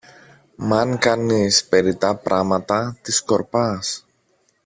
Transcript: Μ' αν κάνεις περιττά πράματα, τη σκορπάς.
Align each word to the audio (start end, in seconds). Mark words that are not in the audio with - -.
Μ' 0.57 0.73
αν 0.73 0.97
κάνεις 0.97 1.65
περιττά 1.65 2.15
πράματα, 2.15 2.97
τη 3.01 3.11
σκορπάς. 3.11 4.05